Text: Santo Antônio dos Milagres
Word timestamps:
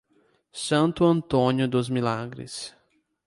Santo 0.51 1.05
Antônio 1.05 1.67
dos 1.67 1.87
Milagres 1.87 2.75